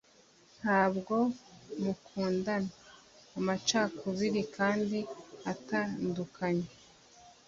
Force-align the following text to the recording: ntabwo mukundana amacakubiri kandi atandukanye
ntabwo 0.59 1.15
mukundana 1.83 2.71
amacakubiri 3.37 4.41
kandi 4.55 4.99
atandukanye 5.51 6.67